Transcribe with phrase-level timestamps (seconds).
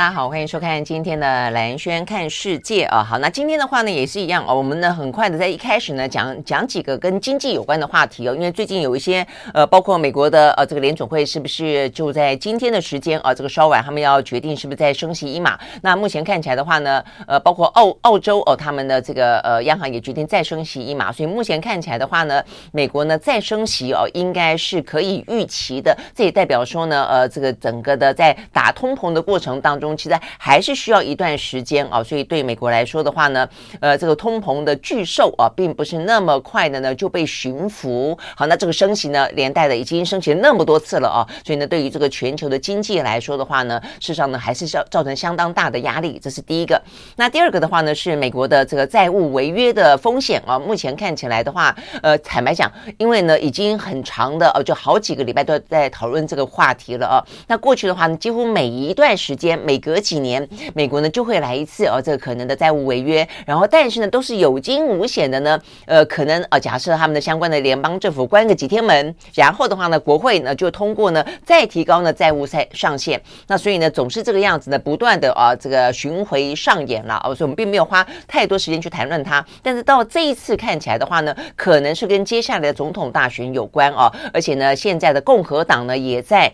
[0.00, 3.04] 大家好，欢迎收看今天的兰轩看世界啊。
[3.04, 4.54] 好，那今天的话呢，也是一样哦。
[4.54, 8.34] 我们呢，很快的在一开始呢，讲讲几个跟经济有关的话题哦。
[8.34, 15.60] 因为最近有一些呃，包括美国的呃这个联总会是不是就在今天的时间啊，这个稍晚他们要决定是不是再升息一码？
[15.82, 21.12] 那目前看起来的话呢，呃，包括澳澳洲哦，他们的这个呃央行也决定再升息一码。
[21.12, 22.42] 所以目前看起来的话呢，
[22.72, 25.94] 美国呢再升息哦，应该是可以预期的。
[26.14, 29.89] 这也代表说呢，呃，这个整个的在打通膨的过程当中。
[29.96, 33.48] 其实还是需要一段时间啊，所以对美国来说的话呢，
[33.80, 38.16] 呃，这个通膨的巨兽啊，并不是那么快的呢就被驯服。
[38.36, 46.18] 好，那这个升息呢，连带的已经升息了那么多次了啊，所以呢，对于这个全球的经济来说的话呢，事实上呢，还是要造成相当大的压力。
[46.22, 46.80] 这是第一个。
[47.16, 57.24] 那第二个的话呢，是美国的这个债务违约的风险啊，目前看起来的话，呃，坦白讲，因为呢，已经很长的呃，就好几个礼拜都在讨论这个话题了啊。
[57.46, 86.52] 那过去的话呢，几乎每一段时间每隔几年，美国呢就会来一次哦，这个可能的债务违约，然后但是呢都是有惊无险的呢，呃，可能呃假设他们的相关的联邦政府关个几天门，然后的话呢，国会呢就通过呢再提高呢债务上上限，那所以呢总是这个样子呢，不断的啊这个巡回上演了哦，所以我们并没有花太多时间去谈论它，但是到这一次看起来的话呢，可能是跟接下来的总统大选有关哦，而且呢现在的共和党呢也在。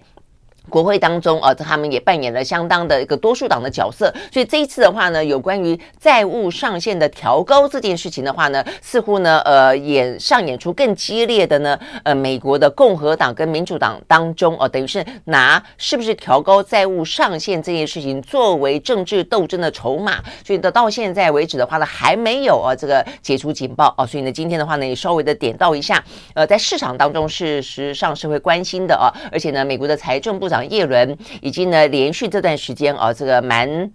[0.69, 26.03] 国会当中啊，他们也扮演了相当的一个多数党的角色，所以这一次的话呢，有关于债务上限的调高这件事情的话呢，似乎呢，呃，演上演出更激烈的呢，呃，美国的共和党跟民主党当中哦，等于是拿是不是调高债务上限这件事情作为政治斗争的筹码，所以到到现在为止的话呢，还没有啊这个解除警报哦，所以呢，今天的话呢，也稍微的点到一下，
[26.35, 30.56] 呃，在市场当中事实上是会关心的啊，而且呢，美国的财政部长。
[30.65, 33.91] 叶伦已经呢连续这段时间啊，这个蛮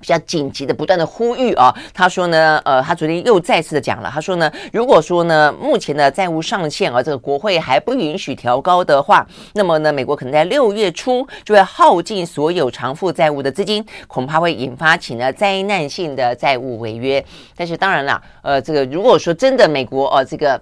[0.00, 17.24] 比较紧急的不断的呼吁啊，他说呢，呃，他昨天又再次的讲了，他说呢，如果说呢目前的债务上限啊，这个国会还不允许调高的话，那么呢，美国可能在六月初就会耗尽所有偿付债务的资金，恐怕会引发起呢灾难性的债务违约。
[17.56, 20.60] 但是当然了，呃，这个如果说真的美国呃这个。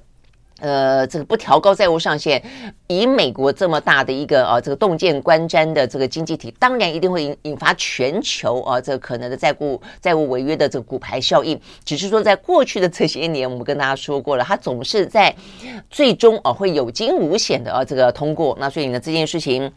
[0.58, 2.42] 呃，这个不调高债务上限，
[2.86, 11.60] 以美国这么大的一个呃这个洞见观瞻的这个经济体，当然一定会引引发全球啊、这个可能的债务债务违约的这个骨牌效应。
[11.84, 15.34] 只是说，在过去的这些年，我们跟大家说过了，它总是在
[15.90, 18.56] 最终啊、会有惊无险的啊、这个通过。
[18.58, 19.70] 那所以呢，这件事情。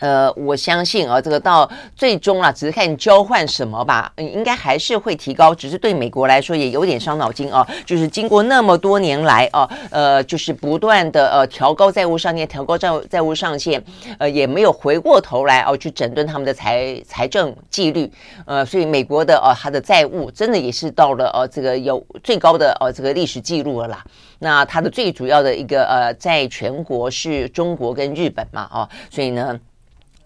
[0.00, 7.66] 呃，我相信啊，这个到最终啊，只是看你交换什么吧，应该还是会提高，只是对美国来说也有点伤脑筋啊。
[7.86, 13.82] 就是经过那么多年来啊，呃，就是不断的呃调高债务上限，调高债务债务上限，
[14.18, 18.10] 呃，也没有回过头来哦、啊、去整顿他们的财财政纪律，
[18.46, 24.04] 呃，所以美国的呃、它的债务真的也是到了呃、这个有最高的呃、这个历史记录了啦。
[24.38, 29.58] 那它的最主要的一个呃在全国是中国跟日本嘛，哦，所以呢。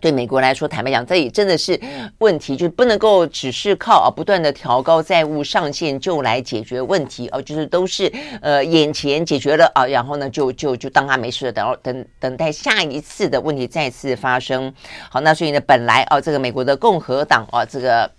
[0.05, 1.81] 对美国来说，坦白讲，这也真的是
[2.19, 14.71] 问题，就不能够只是靠啊不断的调高债务上限就来解决问题哦，就是都是呃眼前解决了啊，然后呢就就就当他没事了，等等等待下一次的问题再次发生。
[15.09, 18.11] 好，那所以呢，本来啊这个美国的共和党啊这个。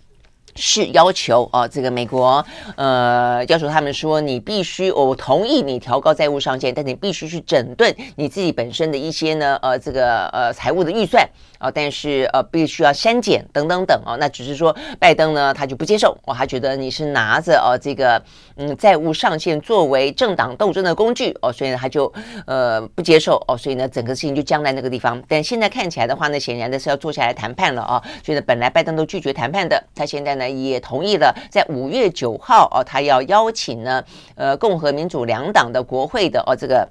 [0.58, 2.46] 是要求啊，这个美国
[2.78, 11.28] 呃要求他们说，你必须我同意你调高债务上限，但你必须去整顿你自己本身的一些呢呃这个呃财务的预算
[11.66, 18.22] 啊、但是呃必须要删减等等等哦，那只是说拜登呢他就不接受，哦，他觉得你是拿着哦这个
[18.58, 22.12] 嗯债务上限作为政党斗争的工具哦，所以呢他就
[22.46, 25.22] 呃不接受哦，所以呢整个事情就僵在那个地方。
[25.28, 30.46] 但现在看起来的话呢，显然的是要坐下来谈判了啊，所以呢本来拜登都拒绝谈判的，他现在呢。
[30.56, 34.04] 也同意了，在五月九号哦，他要邀请呢，
[34.36, 36.88] 呃，共和民主两党的国会的哦，这个。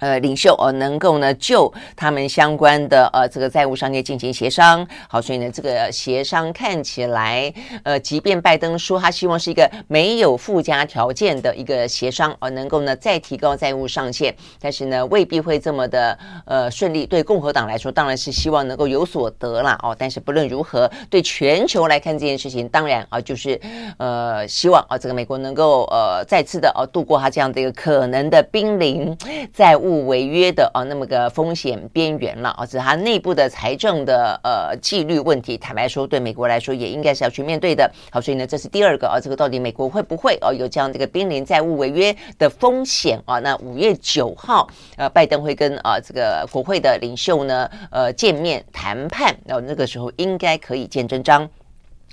[0.00, 7.52] 呃，领袖呃，能够呢就他们相关的呃这个债务上限进行协商，好，所以呢这个协商看起来，
[7.84, 17.06] 呃，即便拜登说他希望是一个没有附加条件的一个协商，而能够呢再提高债务上限，但是呢未必会这么的呃顺利。
[17.06, 19.94] 对共和党来说，当然是希望能够有所得了哦。
[19.96, 23.60] 但是不论如何，对全球来看这件事情，当然啊就是
[23.98, 29.16] 呃希望啊这个美国能够呃再次的啊度过他这样的一个可能的濒临
[29.52, 29.83] 债务。
[29.84, 37.88] 务违约的啊那么个风险边缘了啊，只是它内部的财政的呃纪律问题，坦白说对美国来说也应该是要去面对的。
[38.10, 43.38] 好，所以呢这是第二个啊，这个到底美国会不会啊有这样这个濒临债务违约的风险啊？
[43.40, 44.66] 那五月九号
[44.96, 51.48] 呃拜登会跟啊这个国会的领袖呢呃见面谈判，然后那个时候应该可以见真章。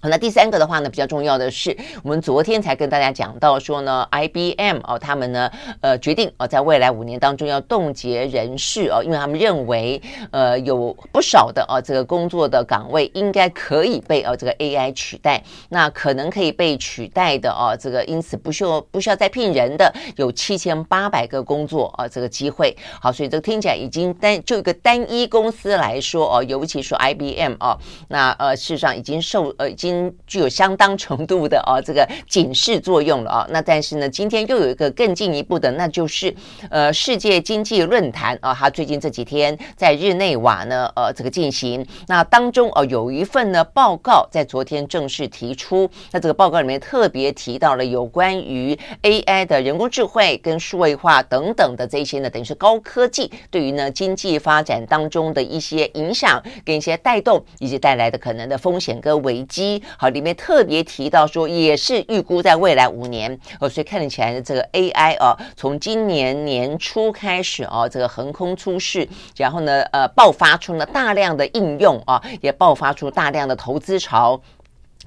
[0.03, 10.01] 好，那第三个的话呢，比较重要的是，我们昨天才跟大家讲到说呢，IBM 哦，他们呢，呃，决定哦，在未来五年当中要冻结人事哦，因为他们认为，
[10.31, 22.75] 呃，有不少的哦，这个工作的岗位应该可以被哦这个 AI 取代，那可能可以被取代的哦，这个因此不需要不需要再聘人的有七千八百个工作啊，这个机会。
[22.99, 27.77] 好，所以这个听起来已经单就一个单一公司来说哦，尤其说 IBM 哦，
[28.07, 29.90] 那呃，事实上已经受呃已经。
[30.27, 33.47] 具有相当程度的啊，这个警示作用了啊。
[33.49, 36.33] 那但是呢，今天又有一个更进一步的，那就是
[36.69, 41.85] 呃，世界经济论坛啊，它最近这几天在日内瓦呢，呃，这个进行。
[42.07, 45.89] 那当中哦，有一份呢报告在昨天正式提出。
[46.11, 59.80] 那这个报告里面特别提到了有关于 AI 的人工智慧跟数位化等等的这些呢，等于是高科技对于呢经济发展当中的一些影响跟一些带动，以及带来的可能的风险跟危机。
[59.97, 69.07] 好，里面特别提到说，也是预估在未来五年哦，所以看起来的这个 AI 哦，从今年年初开始哦，这个横空出世，
[69.37, 74.39] 然后呢，呃，爆发出了大量的应用啊，也爆发出大量的投资潮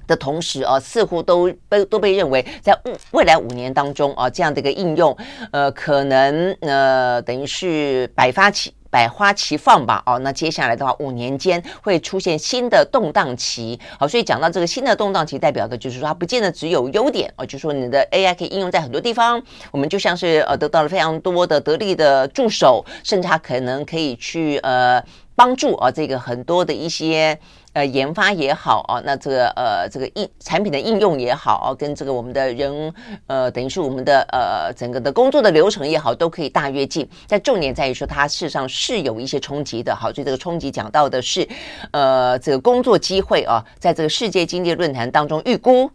[0.07, 2.77] 的同时啊，似乎都被都被认为在
[3.11, 5.15] 未来五年当中啊，这样的一个应用，
[5.51, 8.73] 呃，可能呃，等于是百发齐。
[8.95, 25.03] 百花齐放吧，哦，那接下来的话，五年间会出现新的动荡期，好，所以讲到这个新的动荡期，代表的就是说它不见得只有优点哦，就是说你的 AI 可以应用在很多地方，我们就像是呃得到了非常多的得力的助手，甚至它可能可以去呃
[25.35, 27.37] 帮助啊这个很多的一些。
[27.75, 32.93] 呃，研发也好啊，那这个呃，这个应产品的应用也好啊，跟这个我们的人
[33.27, 37.05] 呃，等于是我们的呃，整个的工作的流程也好，都可以大跃进。
[37.27, 39.93] 但重点在于说，它事实上是有一些冲击的。
[39.93, 41.45] 好，所以这个冲击讲到的是，
[41.91, 45.91] 呃，这个工作机会啊，在这个世界经济论坛当中预估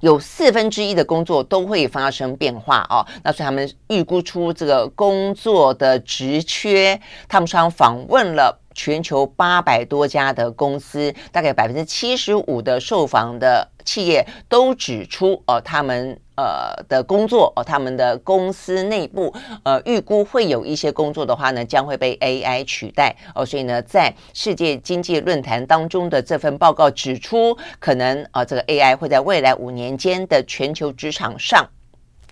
[0.00, 3.06] 有四分之一的工作都会发生变化啊。
[3.22, 8.60] 那所以他们预估出这个工作的职缺，他们上访问了。
[8.74, 19.32] 全球八百多家的公司，大概百分之七十五的受访的企业都指出，哦，他们呃的工作，哦，他们的公司内部，
[19.62, 31.68] 呃，预估会有一些工作的话呢，将会被 AI 取代，哦，所以呢，在世界经济论坛当中的这份报告指出，可能啊，这个 AI 会在未来五年间的全球职场上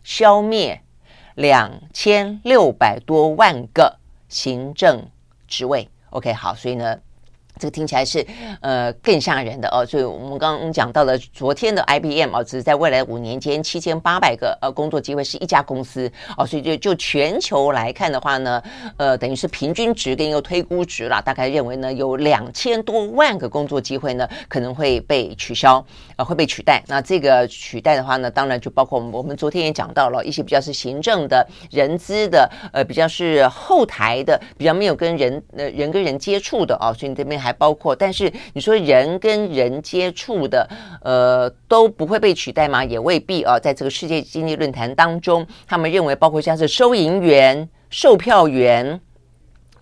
[0.02, 0.80] 消灭
[1.34, 3.98] 两千六百多万个
[4.28, 5.06] 行政
[5.46, 5.88] 职位。
[6.12, 7.11] OK，好，所以呢。
[7.62, 8.26] 这个听起来是
[8.60, 18.60] 呃更吓人的哦，所以我们刚刚讲到了昨天的 IBM 哦，只是在未来五年间七千八百个呃工作机会是一家公司哦，所以就就全球来看的话呢，
[18.96, 25.84] 呃等于是平均值跟一个推估值啦，大概认为呢有两千多万个工作机会呢可能会被取消
[26.16, 26.82] 呃会被取代。
[26.88, 37.42] 那这个取代的话呢，当然就包括我们我们昨天也讲到了一些比较是行政的人资的呃比较是后台的比较没有跟人呃人跟人接触的哦，所以你这边。
[37.42, 40.68] 还包括，但是你说人跟人接触的，
[41.02, 42.84] 呃，都不会被取代吗？
[42.84, 43.58] 也未必啊。
[43.58, 49.00] 在这个世界经济论坛当中，他们认为，包括像是收银员、售票员。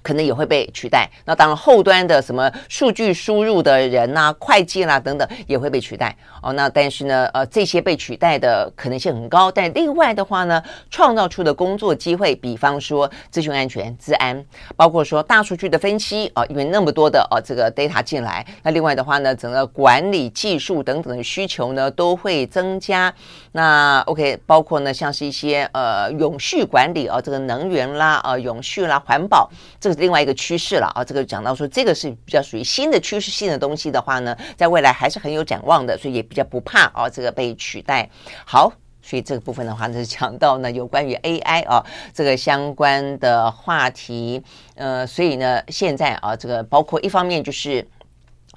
[0.02, 1.08] 可能也会被取代。
[1.24, 6.52] 那当然，后端的什么数据输入的人呐、会计啦等等也会被取代哦。
[6.54, 9.52] 那但是呢，呃，这些被取代的可能性很高。
[9.52, 14.42] 但另外的话呢，创造出的工作机会，比方说资讯安全、资安，
[14.74, 18.46] 包括说大数据的分析啊、因为那么多的哦这个 data 进来。
[18.62, 23.12] 那另外的话呢，整个管理技术等等的需求呢都会增加。
[23.52, 29.89] 那 OK，包括呢像是一些呃永续管理啊、哦，这个能源啦啊、永续啦环保这。
[29.92, 38.08] 是另外一个趋势了啊，这个讲到说这个是比较属于新的趋势性的东西的话呢，在未来还是很有展望的，所以也比较不怕啊这个被取代。
[38.44, 44.42] 好，所以这个部分的话呢，是 讲到呢有关于 AI 啊这个相关的话题，
[44.74, 47.86] 呃，所以呢现在啊这个包括一方面就是。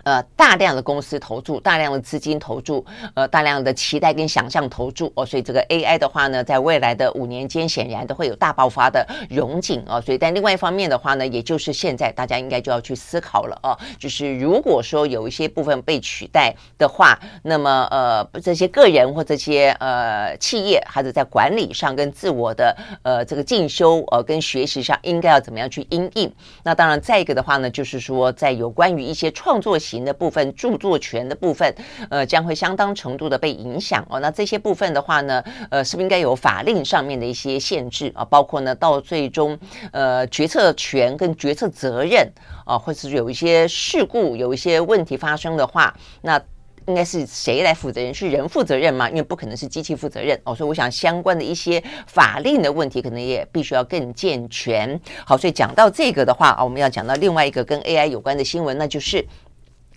[0.04, 10.02] 呃，大量的公司投注，大量的资金投注，呃，大量的期待跟想象投注哦，所以这个 AI 的话呢，在未来的五年间，显然都会有大爆发的荣景哦。
[10.02, 26.30] 所以，但另外一方面的话呢，也就是现在大家应该就要去思考了哦，就是如果说有一些部分被取代的话，那么呃，这些个人或这些呃企业，还是在管理上跟自我的呃这个进修呃跟学习上，应该要怎么样去因应？
[26.62, 29.93] 那当然，再一个的话呢，就是说在有关于一些创作性。
[29.94, 31.72] 型的部分，著作权的部分，
[32.10, 34.20] 呃，将会相当程度的被影响哦。
[34.20, 38.26] 那这些部分的话呢，呃，是不是应该有法令上面的一些限制啊？
[38.26, 39.58] 包括呢，到最终，
[39.92, 42.28] 呃，决策权跟决策责任
[42.66, 46.42] 啊，或是有一些事故、有一些问题发生的话，那
[46.88, 48.14] 应该是谁来负责任？
[48.14, 49.10] 是人负责任吗？
[49.10, 50.54] 因为不可能是机器负责任哦。
[50.54, 55.00] 所以我想相关的一些法令的问题，可能也必须要更健全。
[55.26, 59.26] 好，所以讲到这个的话啊，我们要讲到另外一个跟 AI 有关的新闻，那就是。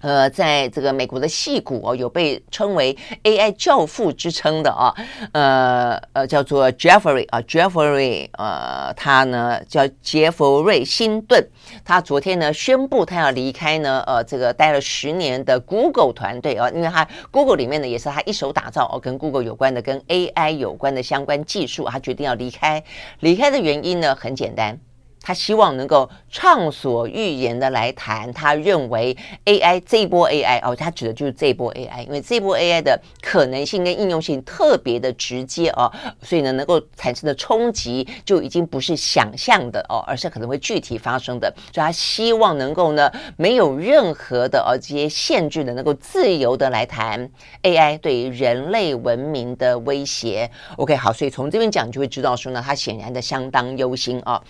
[0.01, 4.95] 呃，在这个美国的戏谷哦，有被称为 AI 教父之称的啊，
[5.33, 11.45] 呃呃，叫做 Jeffrey 啊，Jeffrey，呃，他呢叫杰弗瑞·辛顿，
[11.85, 22.85] 他昨天呢宣布他要离开呢，呃，这个待了十年的 Google 团队啊，因为他 Google 里面呢也是他一手打造哦，跟 Google 有关的、跟 AI 有关的相关技术，他决定要离开。
[23.21, 24.79] 离开的原因呢很简单。
[25.27, 35.93] 他希望能够畅所欲言的来谈，他认为 AI 这一波 AI 哦，他指的就是这一波 AI，因为这波 AI 的可能性跟应用性特别的直接哦，
[36.23, 41.53] 所以呢，能够产生的冲击就已经不是想象的哦，而是可能会具体发生的。
[41.75, 47.29] 所以他希望能够呢，没有任何的哦这些限制的，能够自由的来谈
[47.65, 50.49] AI 对于人类文明的威胁。
[50.77, 54.41] OK，好，所以从这边讲，就会知道说呢，他显然的相当忧心啊。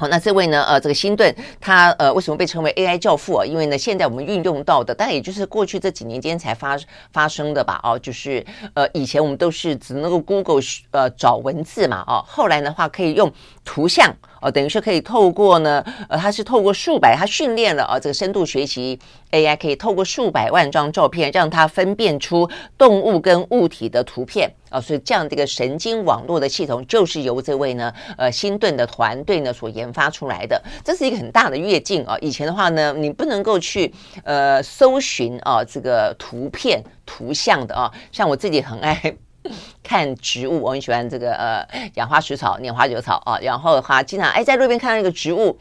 [0.00, 0.62] 好，那这位呢？
[0.62, 3.44] 呃，这个辛顿，他呃，为什么被称为 AI 教父啊？
[3.44, 6.78] 因为呢，现在我们运用到的，但也就是过去这几年间才发
[7.12, 7.80] 发生的吧？
[7.82, 10.62] 哦，就是呃，以前我们都是只能够 Google
[10.92, 13.28] 呃找文字嘛，哦，后来的话可以用
[13.68, 14.10] 图像。
[14.40, 18.96] 哦，等于是可以透过呢，呃，它是透过数百，它训练了啊，这个深度学习
[19.32, 22.48] AI 可以透过数百万张照片，让它分辨出
[22.78, 32.16] 动物跟物体的图片啊，所以这样的一个神经网络的系统，就是由这位呢，呃，新顿的团队呢所研发出来的，这是一个很大的跃进啊。
[32.20, 39.16] 以前的话呢，你不能够去呃搜寻啊这个图片图像的啊，像我自己很爱。
[39.82, 43.38] 看植物，我很喜欢这个呃养花、食草、拈花惹草啊。
[43.40, 45.58] 然后的话，经常哎在路边看到一个植物，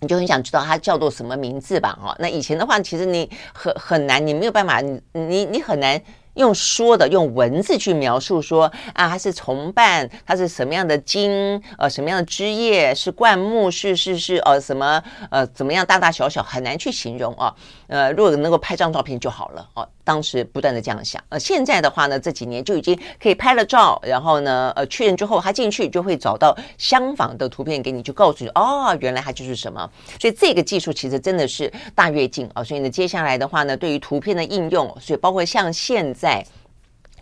[0.00, 1.98] 你就很想知道它叫做什么名字吧？
[2.00, 6.00] 哈，那以前的话，其实你很很难，你没有办法，你你很难。
[6.34, 17.54] 用说的，用文字去描述说啊，它是丛蔓，它是什么样的茎，呃，什么样的枝叶，是灌木，是是是，呃，什么呃，怎么样，大大小小很难去形容啊。
[17.86, 19.88] 呃，如果能够拍张照片就好了哦。
[20.04, 29.90] 当时不断的这样想，呃，现在的话呢，这几年就已经可以拍了照，然后呢，呃，确认之后，他进去就会找到相仿的图片给你，就告诉你哦，原来它就是什么。
[30.20, 32.62] 所以这个技术其实真的是大跃进啊。
[32.62, 36.44] 所以呢，接下来的话呢，对于图片的应用，所以包括像现在。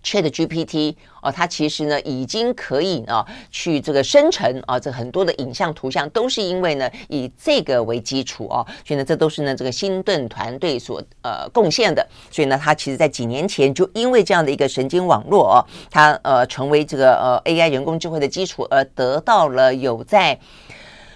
[0.02, 12.06] ChatGPT 哦，它其实呢已经可以呢去这个生成啊，这很多的影像图像都是因为呢以这个为基础哦，所以呢这都是呢这个新顿团队所呃贡献的。
[12.30, 20.38] 所以呢，它其实在几年前就因为这样的一个神经网络哦，它呃成为这个呃 AI 人工智慧的基础，而得到了有在。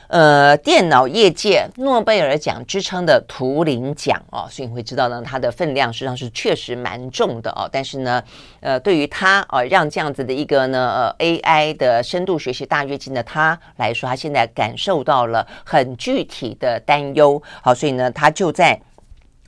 [0.09, 7.69] 呃，电脑业界诺贝尔奖之称的图灵奖哦，所以你会知道呢，它的分量实际上是确实蛮重的哦。
[7.71, 8.23] 但是呢，
[8.61, 17.43] 呃，对于他啊，让这样子的一个呢，呃，AI 的深度学习大跃进的他来说，他现在感受到了很具体的担忧。
[17.63, 18.81] 好，所以呢，他就在。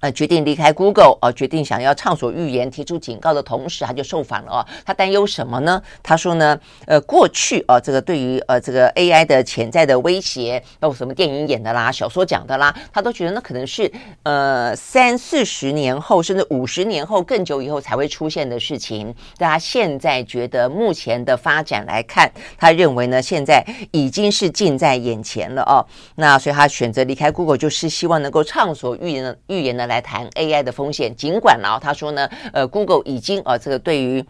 [0.01, 4.67] 呃，决定离开 Google，呃，决定想要畅所欲言，提出警告的同时，他就受访了哦。
[4.87, 5.83] 他担忧什么呢？
[6.05, 13.91] 他说呢，呃，过去啊，这个对于呃这个 AI 的潜在的威胁，包括什么电影演的啦、小说讲的啦，他都觉得那可能是
[14.23, 19.13] 呃三四十年后，甚至五十年后更久以后才会出现的事情。
[19.37, 25.85] 但他现在觉得目前的发展来看，他认为呢，现在已经是近在眼前了哦。
[26.15, 29.88] 那所以他选择离开 Google，就是希望能够畅所欲言的欲言的。
[29.89, 34.25] 来谈 AI 的风险，尽管呢，他说呢，呃，Google 已经呃，这个对于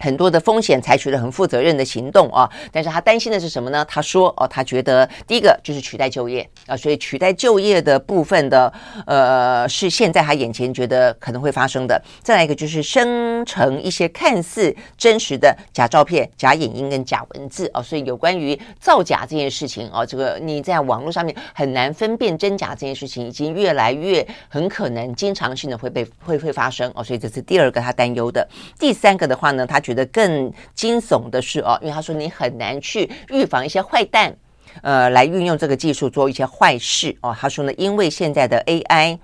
[0.00, 3.84] 很多的风险采取了很负责任的行动啊，但是他担心的是什么呢？
[3.84, 8.72] 他说哦，他觉得第一个就是取代就业啊，所以取代就业的部分的
[9.06, 12.00] 呃是现在他眼前觉得可能会发生的。
[12.22, 28.48] 再来一个就是生成一些看似真实的假照片、假影音跟假文字啊，所以有关于造假这件事情啊，这个你在网络上面很难分辨真假这件事情，已经越来越很可能经常性的会被会会发生哦，所以这是第二个他担忧的。
[28.78, 29.78] 第三个的话呢，他。
[29.80, 34.32] 觉觉得更惊悚的是哦，因为他说你很难去预防一些坏蛋，
[34.82, 37.36] 呃，来运用这个技术做一些坏事哦。
[37.36, 39.18] 他说呢，因为现在的 AI，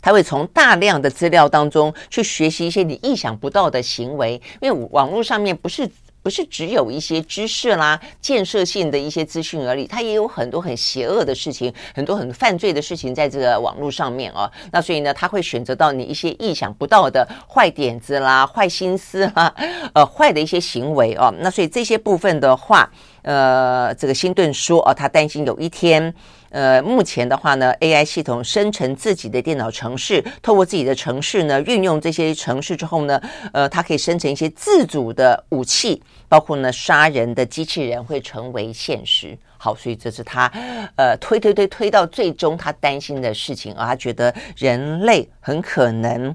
[0.00, 5.90] 他会从大量的资料当中去学习一些你意想不到的行为，因为网络上面不是。
[6.26, 14.50] 不是只有一些知识啦、建设性的一些资讯而已，它也有很多很邪恶的事情，很多很犯罪的事情在这个网络上面哦。
[14.72, 19.54] 那所以呢，他会选择到你一些意想不到的坏点子啦、坏心思啦、
[19.94, 21.32] 呃坏的一些行为哦。
[21.38, 22.90] 那所以这些部分的话，
[23.22, 26.12] 呃，这个辛顿说哦，他担心有一天。
[26.56, 33.20] 呃，目前的话呢，AI 系统生成自己的电脑程式，透过自己的程式呢，运用这些程式之后呢，
[33.52, 39.36] 呃，它可以生成一些自主的武器，包括呢杀人的机器人会成为现实。
[39.58, 40.50] 好，所以这是他
[40.96, 46.34] 呃推推推推到最终他担心的事情啊，他觉得人类很可能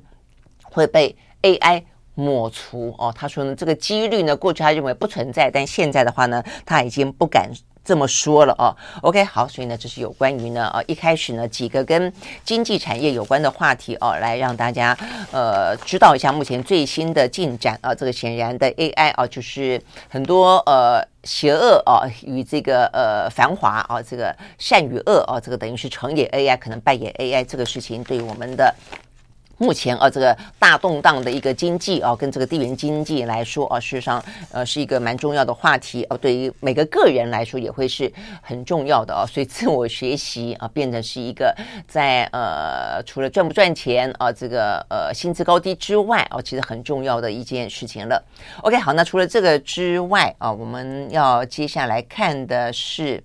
[0.62, 1.82] 会被 AI
[2.14, 3.12] 抹除哦。
[3.18, 7.50] 他说呢，这个几率呢，过去他认为不存在，但现在的话呢，他已经不敢。
[7.84, 12.14] 这么说了哦，OK，好，所以呢，这是有关于呢，呃，一开始呢，几个跟
[12.46, 14.96] 经济产业有关的话题哦，来让大家
[15.32, 17.94] 呃知道一下目前最新的进展啊。
[17.94, 28.74] 这个显然的 AI 啊，就是很多呃邪恶啊与这个呃繁华啊，这个善与恶啊，这个等于是成也 AI，可能败也 AI，这个事情对我们的。
[29.62, 41.56] 目前啊，这个大动荡的一个经济啊，跟这个地缘经济来说啊，事实上呃是一个蛮重要的话题啊，对于每个个人来说也会是很重要的啊，所以自我学习啊，变成是一个
[41.88, 48.20] 在呃除了赚不赚钱啊，这个呃薪资高低之外啊，其实很重要的一件事情了。
[48.64, 53.24] OK，好，那除了这个之外啊，我们要接下来看的是。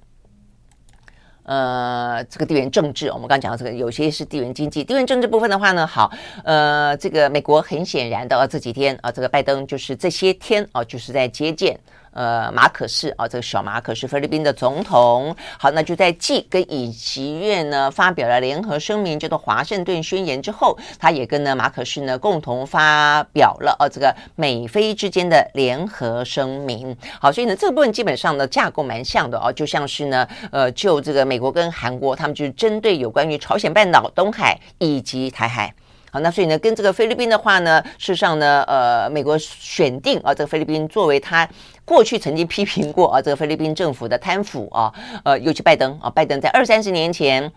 [1.46, 4.84] 呃，这个地缘政治，我们刚刚讲到这个，有些是地缘经济。
[4.84, 6.10] 地缘政治部分的话呢，好，
[6.44, 11.78] 呃，这个美国很显然的，这几天啊，这个拜登就是这些天啊，就是在接见。
[12.16, 15.36] 呃，马可仕啊，这个小马可是菲律宾的总统。
[15.58, 26.96] 好，那就在继跟尹锡悦呢发表了联合声明，叫做华盛顿宣言之后，他也跟呢马可仕呢共同发表了呃这个美菲之间的联合声明。
[27.20, 35.74] 好，所以呢这个部分基本上呢架构蛮像的哦，就像是呢呃就这个美国跟韩国，他们就是针对有关于朝鲜半岛、东海以及台海。
[36.12, 41.46] 好，那所以呢，跟这个菲律宾的话呢，事实上呢，呃，美国选定啊，这个菲律宾作为他
[41.86, 44.92] 过去曾经批评过啊，这个菲律宾政府的贪腐啊，
[45.24, 47.50] 呃，尤其拜登啊，拜登在二三十年前。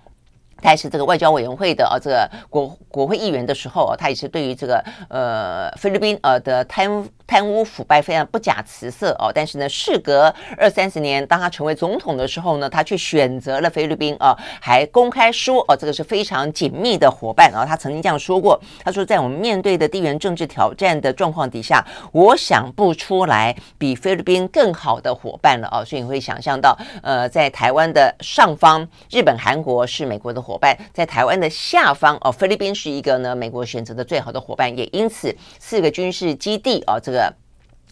[0.61, 9.31] 他也是这个外交委员会的啊，这个国国会议员的时候啊，他也是对于这个呃菲律宾呃的贪贪污腐败非常不假辞色哦。
[9.31, 17.63] 但是呢，事隔二三十年，当他成为总统的时候呢，他却选择了菲律宾啊，还公开说哦，这个是非常紧密的伙伴啊。
[17.63, 25.85] 他曾经这样说过，他说在我们面对的地缘政治挑战的状况底下，我想不出来比菲律宾更好的伙伴了啊。
[25.85, 30.39] 所以你会想象到，呃，在台湾的上方，日本、韩国是美国的。
[30.39, 37.18] 伙伴在台湾的下方哦，菲律宾是一个呢美国选择的最好的伙伴，也因此四个军事基地哦，这个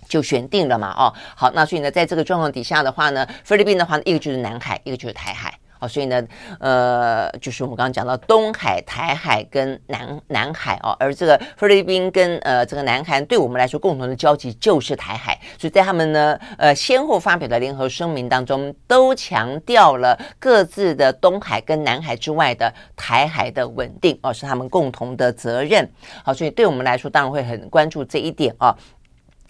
[0.07, 5.53] 就选定了嘛哦，好，那所以呢，在这个状况底下的话呢，菲律宾的话呢，一个就是南海，一个就是台海。
[5.79, 6.19] 哦，所以呢，
[6.59, 25.87] 呃，就是我们刚刚讲到东海、台海跟南南海哦，而这个菲律宾跟呃这个南韩对我们来说共同的交集就是台海，所以在他们呢呃先后发表的联合声明当中，都强调了各自的东海跟南海之外的台海的稳定哦，是他们共同的责任。
[26.23, 28.75] 好，所以对我们来说，当然会很关注这一点啊。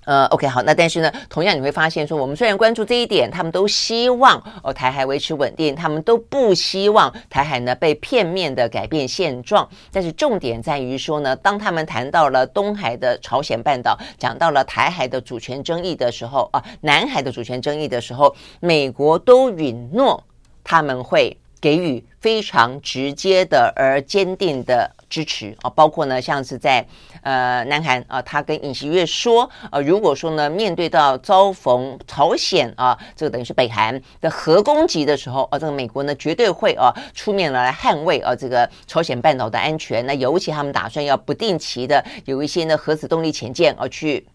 [0.08, 9.68] 呃，OK，好，那但是呢，同样你会发现说，我们虽然关注这一点，他们都希望哦台海维持稳定，他们都不希望台海呢被片面的改变现状。
[9.92, 20.24] 但是重点在于说呢，当他们谈到了东海的朝鲜半岛，讲到了台海的主权争议的时候啊，南海的主权争议的时候，美国都允诺
[20.64, 26.86] 他们会给予非常直接的而坚定的支持啊，包括呢，像是在
[27.22, 40.06] 呃南韩啊，他跟尹锡悦说，呃，如果说呢面对到遭逢朝鲜啊，这个等于是北韩的核攻击的时候，啊，这个美国呢绝对会啊出面来捍卫啊这个朝鲜半岛的安全。
[40.06, 44.28] 那尤其他们打算要不定期的有一些呢核子动力潜舰啊去。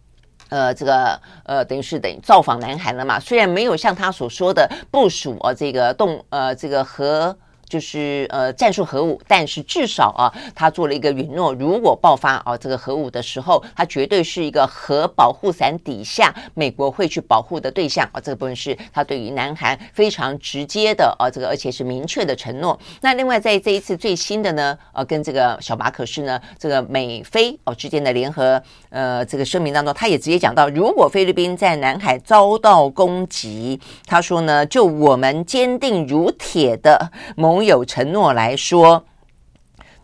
[0.49, 3.19] 呃，这个呃，等于是等于造访南韩了嘛？
[3.19, 7.37] 虽然没有像他所说的部署啊，这个动呃，这个核。
[7.73, 18.21] 就是呃战术核武，但是至少啊，他做了一个允诺，如果爆发啊这个核武的时候，他绝对是一个核保护伞底下美国会去保护的对象啊。
[18.21, 22.79] 这个部分是他对于南韩非常直接的啊，这个而且是明确的承诺。
[23.01, 37.62] 那另外在这一次最新的呢，呃、啊，跟这个小马可是呢，这个美菲哦、之间的联合呃这个声明当中，他也直接讲到，如果菲律宾在南海遭到攻击，他说呢，就我们坚定如铁的盟。
[37.63, 39.05] 有承诺来说，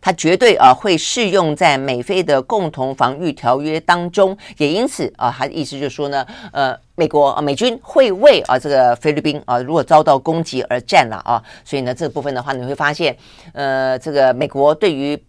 [0.01, 13.17] 他绝对啊会适用在美菲的共同防御条约当中，也因此啊，他的意思就是说呢，呃，美国啊美军会为啊这个菲律宾啊如果遭到攻击而战了啊，所以呢这部分的话，你会发现，
[13.53, 15.21] 呃，这个美国对于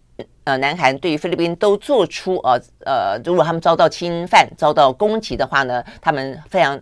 [0.44, 2.54] 呃南韩对于菲律宾都做出啊
[2.86, 6.80] 呃，如果他们遭到侵犯、遭到攻击的话呢，他们非常。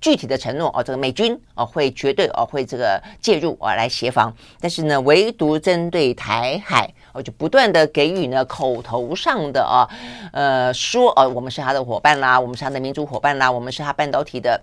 [0.00, 9.86] 具体的承诺哦，这个美军哦会绝对哦会这个介入啊来协防，但是呢，唯独针对台海，哦就不断的给予呢口头上的啊，
[10.32, 14.60] 呃说哦我们是他的伙伴啦，我们是他的民主伙伴啦，我们是他半导体的。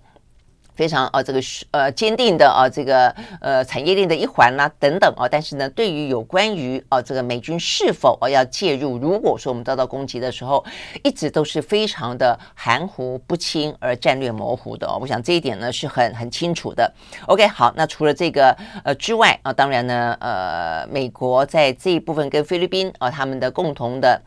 [0.77, 10.63] 非常呃这个呃坚定的啊，这个呃产业链的一环啦、等等啊，但是呢，对于有关于啊这个美军是否啊要介入，如果说我们遭到攻击的时候，
[11.03, 14.99] 一直都是非常的含糊不清而战略模糊的哦。
[15.01, 16.93] 我想这一点呢是很很清楚的。
[17.25, 24.21] OK，好，那除了这个呃之外啊，当然呢呃美国在这一部分跟菲律宾啊他们的共同的。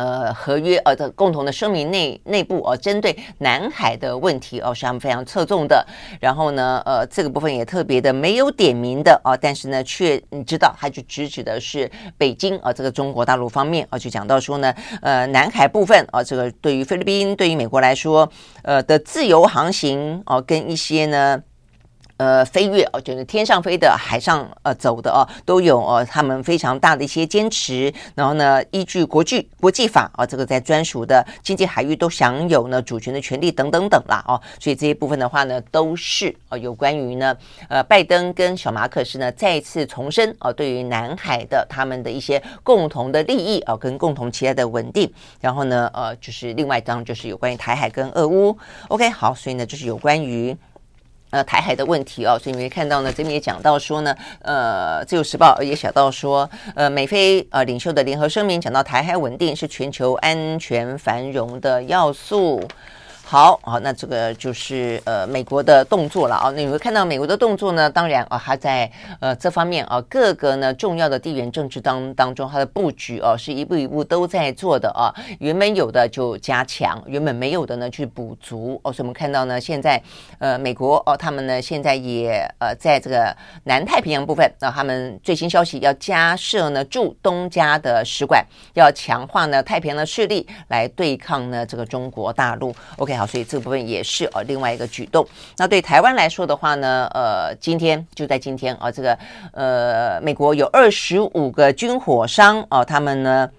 [0.00, 5.86] 呃，合约呃的共同的声明内内部呃，针对南海的问题哦，是他们非常侧重的。
[6.18, 18.26] 然后呢，呃，这个部分也特别的没有点名的啊，但是呢，却你知道，他就直指的是北京啊，这个中国大陆方面啊，就讲到说呢，呃，南海部分啊，这个对于菲律宾、对于美国来说，
[18.62, 21.42] 呃的自由航行啊，跟一些呢。
[22.20, 27.90] 呃，飞跃哦，就是天上飞的、海上呃走的哦，都有哦，他们非常大的一些坚持。
[28.14, 34.38] 然后呢，依据国际国际法啊，这个在专属的经济海域都享有呢主权的权利等等等啦哦。
[34.58, 37.34] 所以这些部分的话呢，都是呃有关于呢
[37.70, 45.10] 呃拜登跟小马可仕呢再次重申哦，对于南海的他们的一些共同的利益啊，跟共同期待的稳定。
[45.40, 48.54] 然后呢，呃，就是另外一张就是有关于台海跟俄乌。
[48.88, 50.54] OK，好，所以呢，就是有关于。
[51.30, 62.60] 呃，台海的问题哦，所以你们看到呢，这边也讲到说呢，呃，《自由时报》也写到说，呃，美菲呃领袖的联合声明讲到台海稳定是全球安全繁荣的要素。
[63.30, 66.50] 好，好，那这个就是呃美国的动作了啊。
[66.50, 68.90] 那你会看到美国的动作呢，当然啊，它在
[69.20, 75.14] 呃这方面啊，各个呢重要的地缘政治当当中，它的布局哦、啊、是一步一步都在做的啊。
[75.38, 78.92] 原本有的就加强，原本没有的呢去补足哦。
[78.92, 80.02] 所以我们看到呢，现在
[80.40, 92.74] 呃美国哦、他们呢现在也呃在这个南太平洋部分，那、他们最新消息要加设呢驻东加的使馆，要强化呢太平洋的势力来对抗呢这个中国大陆。
[92.96, 93.19] OK。
[93.20, 95.26] 好，所以这部分也是呃另外一个举动。
[95.58, 99.18] 那对台湾来说的话呢，呃，今天就在今天啊，这个
[99.52, 103.50] 呃，美国有二十五个军火商啊，他们呢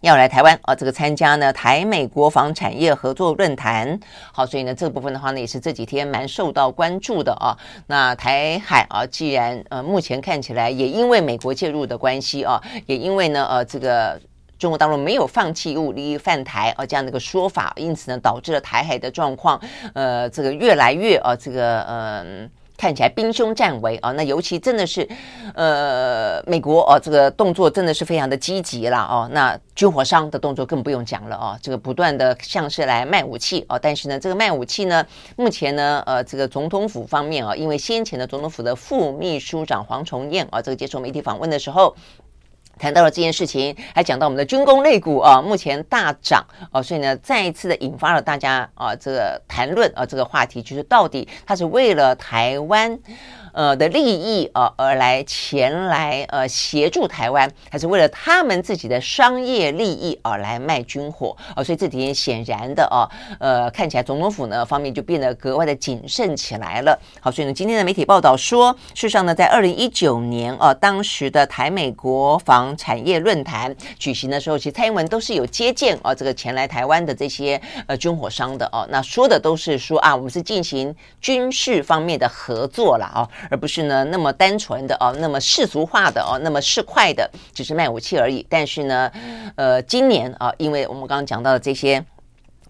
[0.00, 4.00] 要来台湾啊，这个参加呢台美国防产业合作论坛。
[4.32, 7.54] 好，所以呢这部分的话呢，也是这几天蛮受到关注的啊。
[7.86, 14.18] 那台海啊，既然呃目前看起来也因为美国介入的关系啊，也因为呢呃这个。
[14.58, 19.60] 中国大陆没有放弃武力犯台啊，这样的一个说法，因此呢，导致了台海的状况，
[19.92, 24.12] 呃，这个越来越啊，这个嗯、呃，看起来兵凶战危啊。
[24.12, 25.06] 那尤其真的是，
[25.54, 29.28] 呃，美国啊，这个动作真的是非常的积极了哦。
[29.30, 33.78] 那军火商的动作更不用讲了啊，这个不断的像是来卖武器啊。
[33.78, 35.04] 但是呢，这个卖武器呢，
[35.36, 41.94] 目前呢，呃，这个总统府方面啊，因为先前的总统府的副秘书长黄崇彦啊，这个接受媒体访问的时候。
[42.78, 52.98] 谈到了这件事情，还讲到我们的军工类股啊，目前大涨啊，所以呢，再一次的引发了大家啊这个谈论啊这个话题，就是到底它是为了台湾。
[53.56, 63.08] 呃的利益呃而来前来呃协助台湾，还是为了他们自己的商业利益而来卖军火哦，所以这天显然的哦，
[63.40, 66.98] 呃看起来总统府呢方面就变得格外的谨慎起来了。
[67.18, 83.26] 好，所以呢今天的媒体报道说，事实上呢在二零一九年啊，当时的台美国防产业论坛举行的时候，其实蔡英文都是有接见啊这个前来台湾的这些呃军火商的哦，那说的都是说啊我们是进行军事方面的合作了啊。
[83.50, 88.46] 而不是呢那么单纯的哦，那么世俗化的哦，那么市侩的，只是卖武器而已。
[88.48, 89.10] 但是呢，
[89.56, 92.04] 呃，今年啊，因为我们刚刚讲到的这些。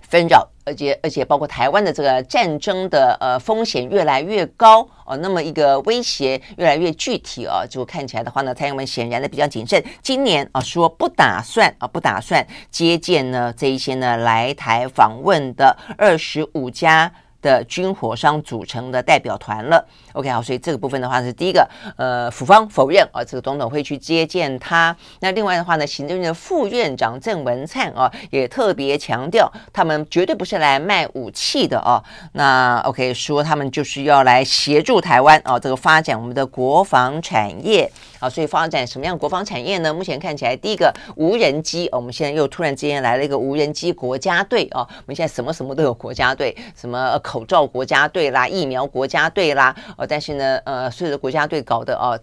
[0.08, 17.12] 纷扰，而且而且包括台湾的这个战争的呃风险越来越高哦，那么一个威胁越来越具体哦，就看起来的话呢，蔡英文显然的比较谨慎，今年啊说不打算啊不打算接见呢这一些呢来台访问的二十五家。
[17.42, 19.86] 的军火商组成的代表团了
[20.16, 24.96] ，OK 好，所以这个部分的话是第一个，呃，府方否认啊，这个总统会去接见他。
[25.20, 32.02] 那另外的话呢，行政院的副院长郑文灿啊，也特别强调，他们绝对不是来卖武器的啊。
[32.32, 38.28] 那 OK 说他们就是要来协助台湾啊，这个发展我们的国防产业啊。
[38.28, 39.92] 所以发展什么样国防产业呢？
[39.92, 44.80] 目前看起来，第一个无人机，我们现在又突然之间来了一个无人机国家队啊。
[44.80, 49.74] 我们现在什么什么都有国家队，什么口罩国家队啦，疫苗国家队啦，
[50.06, 52.18] 但是呢，呃，随着国家队搞的啊，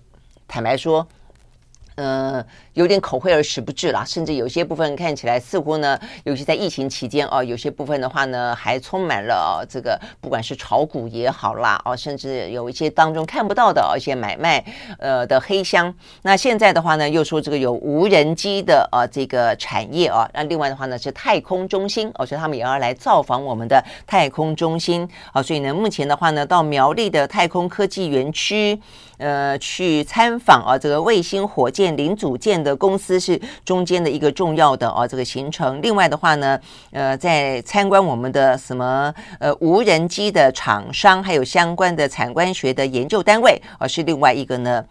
[0.47, 1.07] 坦白说，
[1.95, 2.45] 呃。
[2.73, 14.63] 有点口惠而实不至啦，甚至有些部分看起来似乎呢，尤其在疫情期间哦，有些部分的话呢，还充满了哦，这个不管是炒股也好啦，哦，甚至有一些当中看不到的哦，一些买卖
[14.97, 15.93] 呃的黑箱。
[16.23, 28.79] 那现在的话呢，又说这个有无人机的呃这个产业啊，那另外的话呢是太空中心哦，所以他们也要来造访我们的太空中心啊，所以呢，目前的话呢，到苗栗的太空科技园区
[29.19, 32.62] 呃去参访啊，这个卫星火箭零组件。
[32.63, 35.81] 的公司是中间的一个重要的哦，这个行程。
[35.81, 36.59] 另外的话呢，
[36.91, 44.85] 呃，在参观我们的什么呃无人机的厂商，还有相关的产官学的研究单位，而、是另外一个呢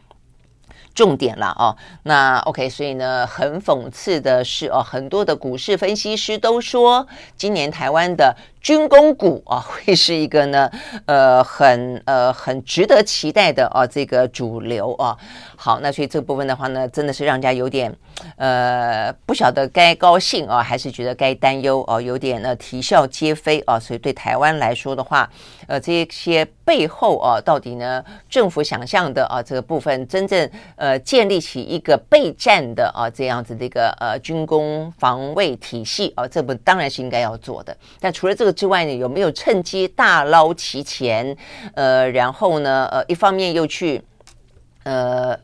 [0.95, 1.75] 重点了哦。
[2.03, 7.07] 那 OK，所以呢，很讽刺的是哦，很多的股市分析师都说，
[7.37, 8.37] 今年台湾的。
[8.63, 10.71] 军工股啊，会是一个呢，
[11.07, 15.17] 呃，很呃很值得期待的啊，这个主流啊。
[15.57, 17.93] 好，那所以这部分的话呢，真的是让人家有点
[18.37, 23.79] 呃不晓得该高兴啊，还是觉得该担忧啊，有点呢啼笑皆非啊。
[23.79, 25.29] 所以对台湾来说的话，
[25.67, 37.77] 呃，这些背后啊，到底呢政府想象的啊这个部分，真正呃建立起一个备战的啊这样子的一个呃军工防卫体系啊，这不当然是应该要做的。
[37.99, 38.52] 但除了这个。
[38.53, 41.37] 之外呢，有没有趁机大捞其钱？
[41.75, 44.03] 呃，然后呢，呃，一方面又去，
[44.85, 45.39] 呃。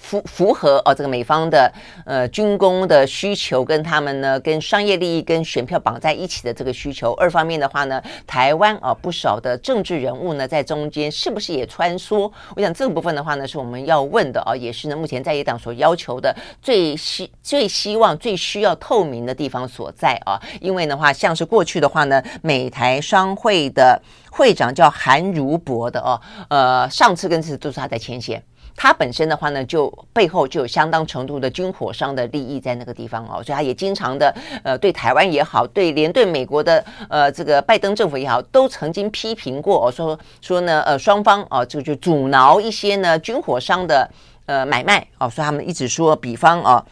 [0.00, 1.70] 符符合哦，这个美方的
[2.06, 7.12] 呃军工的需求，跟他们呢跟商业利益跟选票绑在一起的这个需求。
[7.14, 12.30] 二方面的话呢，台湾啊不少的政治人物呢在中间是不是也穿梭？
[12.56, 20.40] 我想这个部分的话呢是我们要问的啊，也是呢目前在野党所要求的最希最希望最需要透明的地方所在啊。
[20.60, 28.42] 因为的话，像是过去的话呢，美台商会的会长叫韩如博的哦，呃，上次跟这次都是他在牵线。
[28.80, 44.08] 他本身的话呢，就背后就有相当程度的军火商的利益在那个地方哦，所以他也经常的呃对台湾也好，对连对美国的呃这个拜登政府也好，都曾经批评过哦，说说呢呃双方哦这个就阻挠一些呢军火商的
[44.46, 46.84] 呃买卖哦，所以他们一直说，比方哦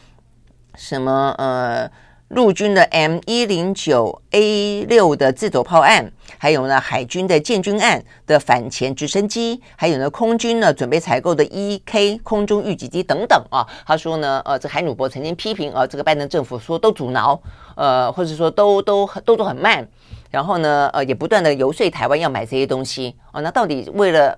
[0.74, 1.88] 什么呃。
[2.28, 13.64] 陆军的 M 一零九 A 六的自走炮案，还有呢海军的建军案的反潜直升机，还有呢空军呢准备采购的 EK 空中预警机等等啊。
[13.86, 17.40] 他说呢，呃，这海努伯曾经批评啊，这个拜登政府说都阻挠，
[17.76, 19.86] 呃，或者说都都动作很慢，
[20.28, 23.40] 然后呢，呃，也不断的游说台湾要买这些东西啊。
[23.40, 24.36] 那到底为了？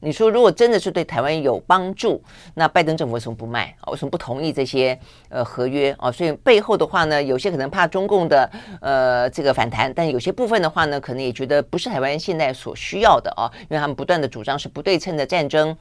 [0.00, 2.22] 你说，如果真的是对台湾有帮助，
[2.54, 3.90] 那拜登政府为什么不卖啊？
[3.90, 4.96] 为什么不同意这些
[5.28, 6.10] 呃合约啊？
[6.12, 8.48] 所以背后的话呢，有些可能怕中共的
[8.80, 15.76] 呃这个反弹，但有些部分的话呢，可能也觉得不是台湾现在所需要的啊，因为他们不断的主张是不对称的战争。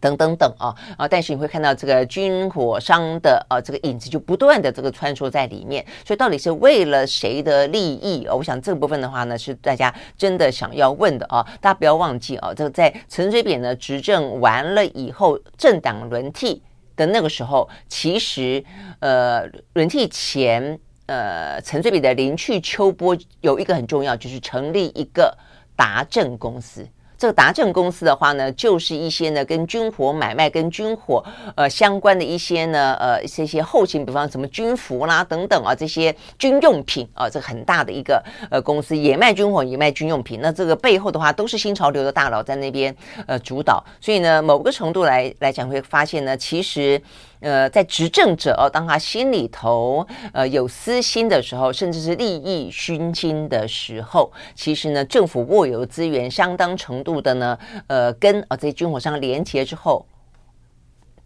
[0.00, 1.06] 等等等啊啊！
[1.06, 8.26] 但是你会看到这个军火商的啊这个影子就不断的这个穿梭在里面，所以到底是为了谁的利益？
[8.26, 11.46] 我想这部分的话呢，是大家真的想要问的啊！
[11.60, 16.62] 大家不要忘记啊，这个在陈水扁呢执政完了以后，政党轮替
[16.96, 18.64] 的那个时候，其实
[19.00, 25.36] 呃轮替前呃陈水扁的临去秋波有一个很重要，就是成立一个
[25.76, 26.86] 达政公司。
[27.20, 31.22] 这个达正公司的话呢，就是一些呢跟军火买卖、跟军火
[31.54, 40.40] 呃相关的一些呢呃这些后勤，比方什么军服啦等等啊，这些军用品啊，这很大的一个呃公司，也卖军火，也卖军用品。
[40.40, 43.84] 那这个背后的话，都是新潮流的大佬在那边呃主导。
[44.00, 46.98] 所以呢，某个程度来来讲，会发现呢，其实。
[47.40, 60.04] 呃，在执政者哦，当他心里头呃有私心的时候，甚至是利益熏心的时候，其实呢，政府握有资源相当程度的呢，呃，跟啊这些军火商连接之后，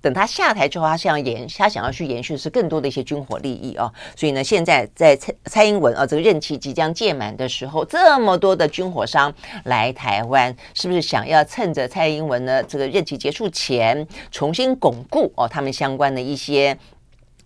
[0.04, 3.90] 等他下台之后，他想要延，他想要去延续的是更多的一些军火利益哦。
[4.14, 9.32] 所以呢，现在在蔡蔡英文啊这个任期即将届满的时候，这么多的军火商
[9.64, 16.76] 来台湾，是不是想要趁着蔡英文呢这个任期结束前，重新巩固哦他们相关的一些。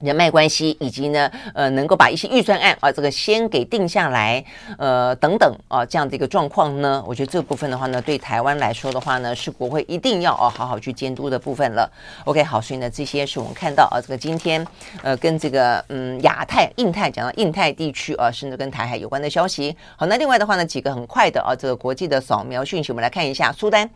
[0.01, 4.45] 人脉关系，以及呢，呃，能够把一些预算案啊，这个先给定下来，
[4.79, 11.91] 呃，等等啊，这样的一个状况呢，我觉得这部分的话呢，对台湾来说的话呢，是国会一定要哦好好去监督的部分了。
[12.25, 14.65] OK，好，所以呢，这些是我们看到啊，这个今天
[15.03, 19.77] 呃，跟这个嗯亚太、印太讲到印太地区啊，甚至跟台海有关的消息。
[19.97, 23.89] 好，那另外的话呢，几个很快的啊，这个国际的扫描讯息，我们来看一下苏丹。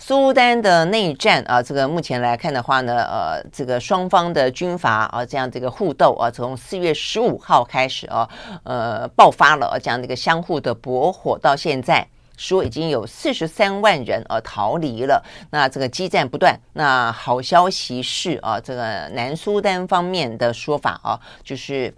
[0.00, 8.28] 苏丹的内战啊，这个目前来看的话呢，呃，这个双方的军阀啊，这样这个互斗啊，从四月十五号开始啊，
[8.62, 12.06] 呃，爆发了这样的一个相互的驳火，到现在
[12.36, 15.22] 说已经有四十三万人啊逃离了。
[15.50, 16.58] 那这个激战不断。
[16.72, 21.92] 那好消息是啊，这个南苏丹方面的说法啊，就是。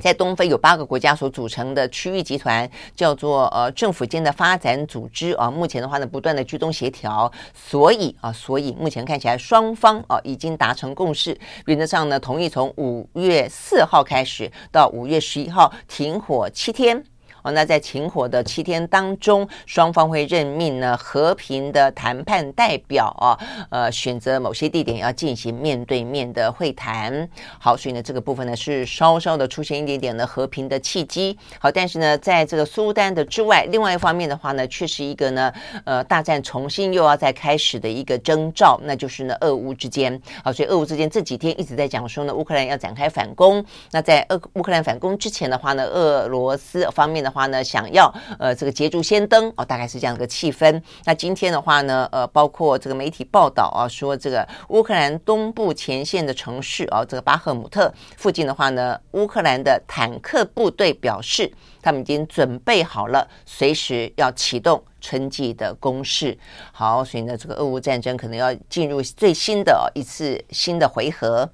[0.00, 5.50] 在东非有八个国家所组成的区域集团，叫做呃政府间的发展组织啊。
[5.50, 17.04] 目前的话呢，不断的居中协调，所以啊，所以目前看起来双方啊已经达成共识，原则上呢同意从五月四号开始到五月十一号停火七天。
[17.42, 23.38] 哦，那在停火的七天当中，双方会任命呢和平的谈判代表啊，
[23.70, 27.28] 呃，选择某些地点要进行面对面的会谈。
[27.58, 31.36] 好，所以呢，这个部分呢是稍稍的出现一点点的和平的契机。
[31.58, 35.50] 好，但是呢，在这个苏丹的之外，另外一方面的话呢，却是一个呢，
[35.84, 40.20] 呃，大战重新又要再开始的一个征兆，那就是呢，俄乌之间。
[40.44, 43.64] 好，所以俄乌之间这几天一直在讲说呢，乌克兰要展开反攻。
[43.90, 47.29] 那在俄乌克兰反攻之前的话呢，俄罗斯方面的。
[47.30, 50.82] 话呢，想要呃这个捷足先登哦，大概是这样一个气氛。
[51.04, 66.36] 那今天的话呢，呃，包括这个媒体报道啊，说这个乌克兰东部前线的城市啊，这个巴赫姆特附近的话呢，乌克兰的坦克部队表示，他们已经准备好了，随时要启动春季的攻势。
[66.72, 71.48] 好，所以呢，这个俄乌战争可能要进入最新的一次新的回合。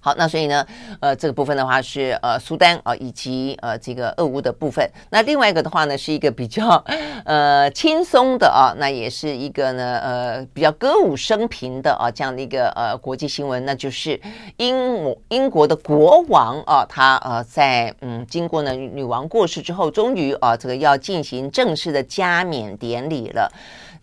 [0.00, 0.64] 好，那所以呢，
[1.00, 4.88] 呃，这个部分的话是呃苏丹啊、以及呃这个俄乌的部分。
[5.10, 6.82] 那另外一个的话呢，是一个比较
[7.26, 14.20] 呃轻松的啊，那也是一个呢呃比较歌舞升平的啊这样的一个呃国际新闻，那就是
[14.56, 23.50] 英英国的国王啊，他呃在嗯经过呢女王过世之后，终于啊这个要进行正式的加冕典礼了，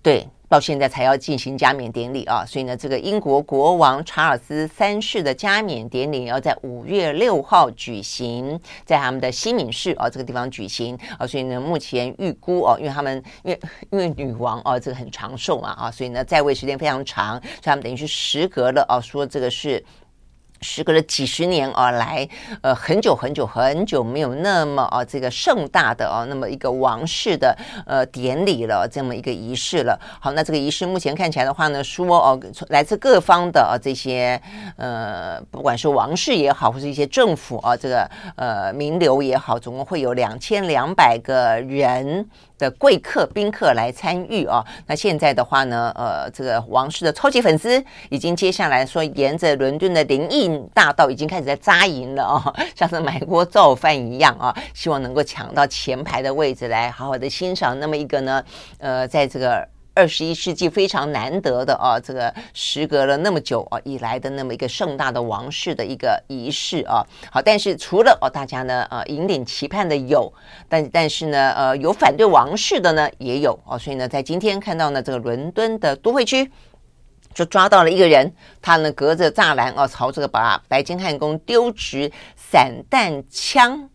[0.04, 0.28] 对。
[0.56, 13.60] 到现在才要进行加冕典礼啊，所以呢，这个英国国王查尔斯三世的加冕典礼要在五月六号举行，在他们的西敏市啊这个地方举行啊，所以呢，目前预估哦，因为他们因为
[13.92, 19.84] 因为女王啊这个很长寿嘛啊，所以呢在位时间非常长，所以他们等于是时隔了啊，说这个是。
[20.66, 22.28] 时隔了几十年而来，
[22.62, 29.98] 呃，很久很久很久没有那么啊，这个盛大的啊，那么一个王室的呃典礼了，这么一个仪式了。
[30.20, 34.42] 好，那这个仪式目前看起来的话呢，说哦，来自各方的啊这些
[34.76, 42.28] 呃，不管是王室也好，或是一些政府啊，这个呃名流也好，总共会有两千两百个人。
[42.58, 57.80] 的贵客宾客来参与哦，那现在的话呢，呃，这个王室的超级粉丝已经接下来说，沿着伦敦的灵荫大道已经开始在扎营了哦， 像是买锅造饭一样啊，希望能够抢到前排的位置来好好的欣赏。
[57.80, 58.44] 那么一个呢，
[58.78, 59.68] 呃，在这个。
[59.96, 70.32] 二十一世纪非常难得的啊，这个时隔了那么久啊以来的那么一个盛大的王室的一个仪式啊，好，但是除了哦大家呢呃引领期盼的有，
[70.68, 76.52] 但但是呢呃有反对王室的呢也有哦，所以呢在今天看到呢这个伦敦的都会区
[77.34, 83.90] 就抓到了一个人，他呢隔着栅栏啊朝这个把白金汉宫丢掷散弹枪。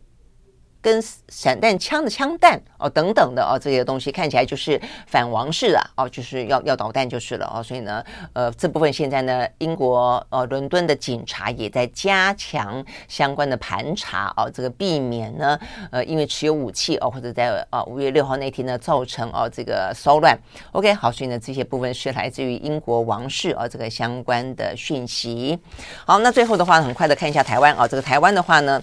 [0.83, 15.59] 跟散弹枪的枪弹哦等等的哦这些东西看起来就是反王室啊哦就是要要导弹就是了哦所以呢呃这部分现在呢英国呃伦敦的警察也在加强相关的盘查哦这个避免呢
[15.91, 20.39] 呃因为持有武器哦或者在啊五月六号那天呢造成哦这个骚乱
[20.73, 25.59] OK 好所以呢这些部分是来自于英国王室哦这个相关的讯息
[26.07, 28.83] 好那最后的话很快的看一下台湾啊这个台湾的话呢。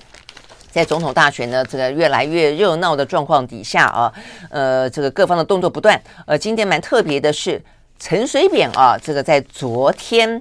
[0.77, 4.13] 在总统大选呢，这个越来越热闹的状况底下啊，
[4.51, 5.99] 呃，这个各方的动作不断。
[6.27, 7.59] 呃，今天蛮特别的是，
[7.97, 10.39] 陈水扁啊，这个在昨天，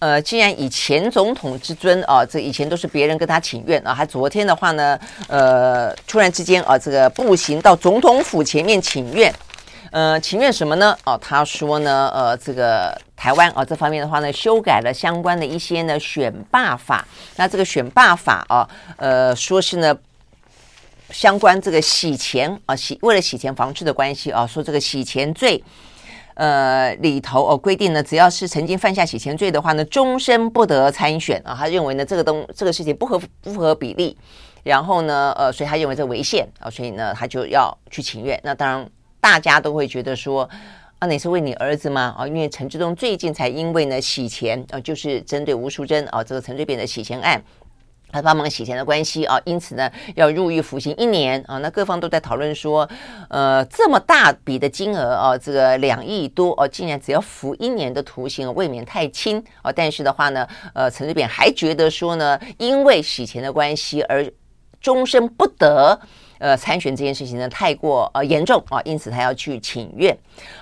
[0.00, 9.32] 呃，竟然以前总统之尊啊，这以前都是别人跟他请愿啊，他昨天的话呢，呃，突然之间啊，这个步行到总统府前面请愿。
[9.90, 10.96] 呃，情愿什么呢？
[11.04, 17.06] 哦，他说呢，呃，这个台湾啊、哦、这方面的话呢，修改了相关的一些呢选罢法。
[17.36, 19.96] 那这个选罢法啊，呃，说是呢。
[21.12, 25.60] 相关这个洗钱啊，洗为了洗钱防治的关系啊，说这个洗钱罪，
[26.34, 31.52] 呃里头哦规定呢，只要是曾经犯下洗钱罪的话呢，终身不得参选啊。
[31.58, 34.16] 他认为呢，这个东这个事情不合不合比例，
[34.62, 38.38] 然后呢，呃，所以他认为这违宪啊，所以呢，他就要去请愿。
[38.44, 38.88] 那当然，
[39.20, 40.48] 大家都会觉得说
[40.98, 42.14] 啊，你是为你儿子吗？
[42.18, 47.42] 啊，因为陈志东最近才因为呢洗钱啊，就是针对吴淑珍啊这个陈水扁的洗钱案。
[48.12, 51.58] 他帮忙洗钱的关系啊，因此呢要入狱服刑一年啊。
[51.58, 52.88] 那各方都在讨论说，
[53.28, 59.70] 呃，这么大笔的金额啊，这个两亿多哦，竟然只要服一年的徒刑，未免太轻啊。
[59.70, 60.44] 但是的话呢，
[60.74, 64.28] 呃，陈水扁还觉得说呢，因为洗钱的关系而
[64.80, 66.00] 终身不得
[66.40, 70.12] 呃参选这件事情呢太过呃严重啊，因此他要去请愿。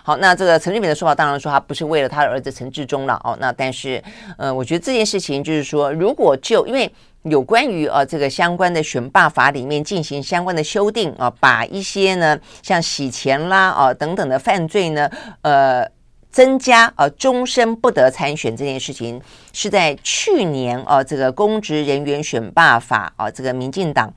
[0.03, 3.35] 好，那这个陈水扁的说法当然说他不是为了他的儿子陈志忠了哦。
[3.41, 4.03] 那但是
[4.37, 6.93] 呃，我觉得这件事情就是说，如果就因为。
[7.25, 15.11] 有关于呃这个相关的选罢法里面进行相关的修订啊，把一些呢像洗钱啦啊等等的犯罪呢
[15.43, 15.85] 呃
[16.31, 19.21] 增加啊终身不得参选这件事情，
[19.53, 24.11] 是在去年啊这个公职人员选罢法啊这个民进党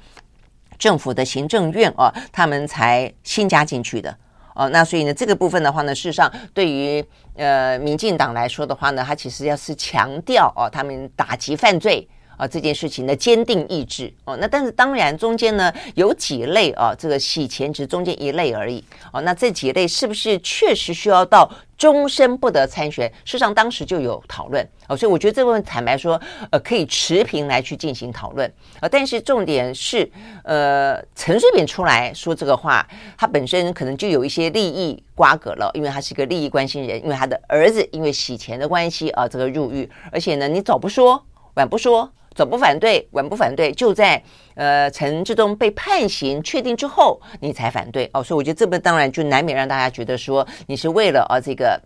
[0.82, 4.10] 政府的行政院啊他们才新加进去的
[4.56, 7.06] 哦，那所以呢这个部分的话呢，事实上对于
[7.36, 12.10] 呃民进党来说的话呢，他其实要是强调哦他们打击犯罪。
[12.42, 18.84] 啊，这件事情的坚定意志哦，那但是当然中间呢有几类啊，这个洗钱只中间一类而已
[19.14, 23.08] 哦，那这几类是不是确实需要到终身不得参选？
[23.24, 26.20] 事实上当时就有讨论哦，所以我觉得这部分坦白说，
[26.50, 28.90] 呃，可以持平来去进行讨论啊。
[28.90, 30.12] 但是重点是，
[30.44, 32.84] 呃，陈水扁出来说这个话，
[33.16, 41.24] 他本身可能就有一些利益瓜葛了，因为他是一个利益关心人，因为他的儿子因为洗钱的关系啊，这个入狱，而且呢，你早不说，
[41.54, 42.12] 晚不说。
[42.34, 44.22] 早不反对，晚不反对，就在
[44.56, 48.24] 呃陈志东被判刑确定之后，你才反对哦。
[48.24, 51.78] 所以我觉得这不当然就难免让大家觉得说你是为了啊这个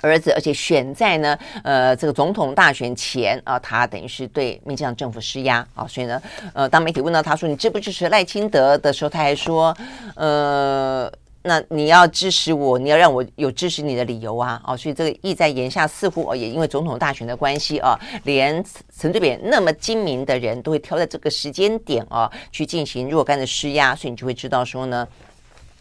[0.00, 5.86] 儿子，而且选在呢呃这个总统大选前啊，他等于是对民进党政府施压啊。
[5.86, 6.22] 所以呢
[6.54, 9.76] 呃当媒体问到他说你支不支持赖清德的时候，他还说
[10.14, 11.12] 呃。
[11.42, 14.60] 那你要支持我，你要让我有支持你的理由啊！
[14.66, 18.62] 哦，所以这个意在言下，似乎哦，也因为总统大选的关系啊，连
[18.94, 25.06] 陈水扁那么精明的人都会挑在这个时间点啊，去进行若干的施压，所以你就会知道说呢。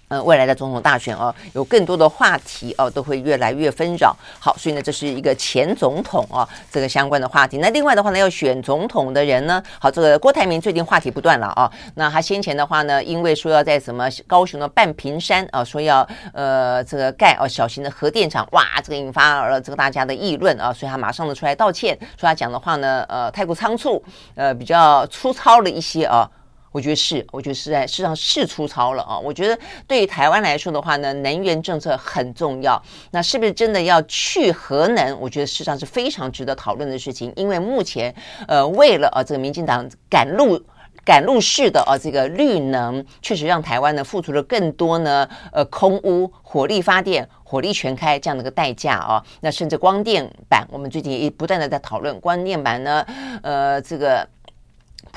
[0.10, 4.16] 呃，未来的总统大选哦，有更多的话题哦，都会越来越纷扰。
[4.40, 7.60] 好，所以呢，这是一个前总统哦，这个相关的话题。
[7.60, 11.72] 那另外的话呢，要选总统的人呢，好，这个郭台铭最近话题不断了啊。
[11.94, 24.04] 那他先前的话呢，因为说要在什么高雄的半屏山啊，说要呃这个盖哦小型的核电厂，哇，这个引发了这个大家的议论啊，所以他马上的出来道歉，说他讲的话呢，呃，太过仓促，
[24.34, 26.28] 呃，比较粗糙了一些啊。
[26.72, 29.18] 我觉得是，我觉得是在事实上是粗糙了啊！
[29.18, 29.58] 我觉得
[29.88, 32.80] 对于台湾来说的话呢，能源政策很重要。
[33.10, 35.20] 那是不是真的要去核能？
[35.20, 37.34] 我觉得事实上是非常值得讨论的事情。
[37.36, 38.14] 因为目前，
[38.48, 40.64] 呃，为了啊这个民进党赶路
[41.04, 49.24] 赶路式的啊这个绿能，确实让台湾呢付出了更多呢呃空污、火力发电、火力全开这样的一个代价啊。
[49.42, 53.04] 那甚至光电板，我们最近也不断的在讨论光电板呢，
[53.42, 54.28] 呃这个。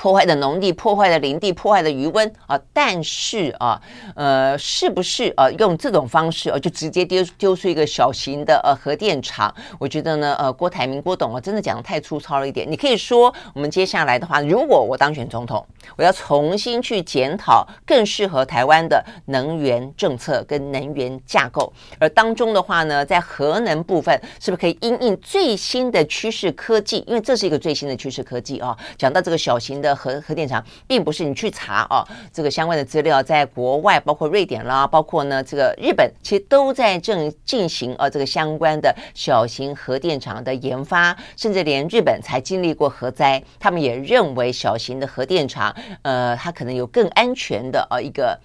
[0.02, 2.60] 破坏的农地，破坏的林地，破坏的余温啊！
[2.72, 3.80] 但是啊，
[4.16, 9.54] 呃，是不是呃、啊、用这种方式呃、啊、就直接丢丢出一个小型的呃核电厂？
[9.78, 12.68] 我觉得呢，呃，郭台铭郭董啊，真的讲的太粗糙了一点。
[12.68, 15.64] 你可以说，我们接下来的话，如果我当选总统，
[15.96, 27.04] 我要重新去检讨更适合台湾的能源政策跟能源架构，而当中的话呢，在核能部分，是不是可以因应最新的趋势科技？
[27.06, 28.76] 因为这是一个最新的趋势科技啊。
[28.98, 29.80] 讲到这个小型。
[29.82, 48.38] 的核核电厂，并不是你去查哦，这个相关的资料在国外，包括瑞典啦，包括呢这个日本，其实都在正进行呃这个相关的小型核电厂的研发，甚至连日本才经历过核灾，他们也认为小型的核电厂，呃，它可能有更安全的呃一个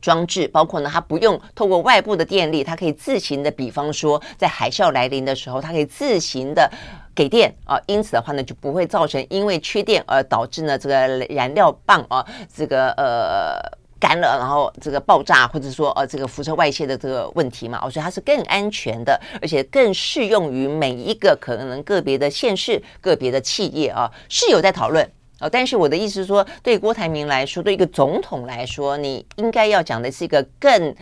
[0.00, 6.70] 装置，包括呢它不用透过外部的电力，它可以自行的，比方说在海啸来临的时候，它可以自行的。
[7.14, 10.94] 给电啊，因此的话呢，就不会造成因为缺电而导致呢这个
[11.28, 13.60] 燃料棒啊这个呃
[14.00, 17.80] 干了，然后这个爆炸，或者说呃这个辐射外泄的这个问题嘛。
[17.84, 25.08] 我觉得它是更安全的，而且更适用于每一个可能个别的县市、个别的企业啊，是有在讨论
[25.38, 25.48] 啊。
[25.48, 30.92] 但是我的意思是说，对郭台铭来说，对一个总统来说，你应该要讲的是一个更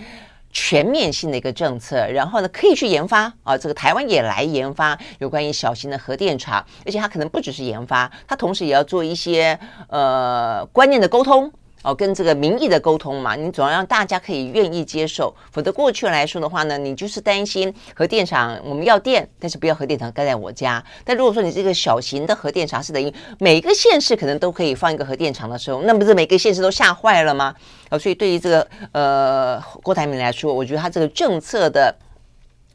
[0.52, 11.52] 全面性的一个政策，然后呢，可以去研发啊，这个台湾也来研发有关于小型的核电厂，而且它可能不只是研发，它同时也要做一些呃观念的沟通。
[11.82, 20.84] 哦，跟这个民意的沟通嘛，你总要让大家可以愿意接受，否则过去来说的话呢，你就是担心核电厂我们要电，但是不要核电厂盖在我家。
[21.04, 27.54] 但如果说你这个小型的核电厂是等于每个县市可能都可以放一个核电厂的时候，那不是每个县市都吓坏了吗？
[27.88, 31.94] 哦，所以对于这个呃郭台铭来说，我觉得他这个政策的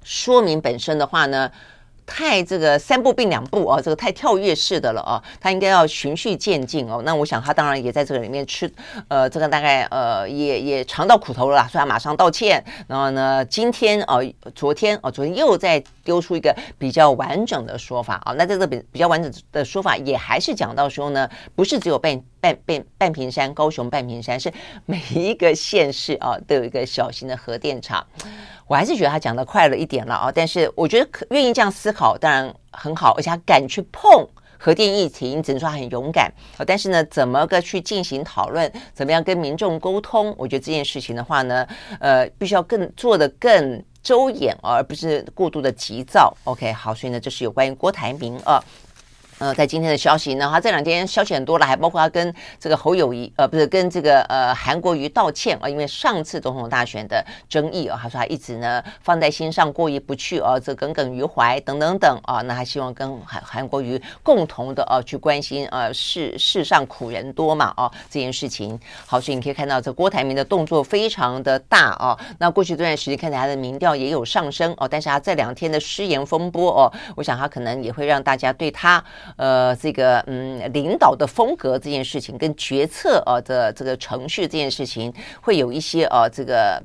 [0.03, 1.51] 说明本身的话呢。
[2.05, 7.01] 太这个三步并两步哦，这个太跳跃式的了啊，他应该要循序渐进哦。
[7.03, 8.71] 那我想他当然也在这个里面吃，
[9.07, 12.63] 呃，这个大概呃也也尝到苦头了啦，所以他马上道歉。
[12.87, 18.31] 然后呢，今天哦，昨天哦，昨天又在丢出一个比较完整的说法啊。
[18.37, 24.49] 那在这个比比较完整的说法也还是讲到说呢，不是只有半半半半屏山，高雄半屏山是
[24.85, 28.05] 每一个县市啊都有一个小型的核电厂。
[28.67, 34.27] 我还是觉得他讲的快了一点了啊，但是我觉得可愿意这样思考当然很好，而且他敢去碰
[34.57, 36.33] 核电议题，你只能说他很勇敢。
[36.65, 41.67] 但是呢，怎么个去进行讨论，怎么样跟民众沟通，我觉得这件事情的话呢，
[41.99, 46.31] 呃，必须要更做得更周延，而不是过度的急躁。
[46.43, 48.63] OK，好，所以呢，这是有关于郭台铭啊。
[49.45, 68.79] 呃，在今天的消息呢，他这两天消息很多了，还包括他跟这个侯友谊，呃，不是跟这个呃韩国瑜道歉啊、因为上次总统大选的争议啊、他说他一直呢放在心上，过意不去啊，这、耿耿于怀等等等啊、那他希望跟韩韩国瑜共同的啊、去关心、呃，世世上苦人多嘛啊、这件事情。
[69.05, 78.95] 好，所以你可以看到这郭台铭的动作非常的大啊、那过去这段时间看起来他的民调也有上升哦、但是他这两天的失言风波哦、我想他可能也会让大家对他。
[79.37, 86.81] 呃，这个嗯，领导的风格这件事情，跟决策啊的这个程序这件事情，会有一些啊这个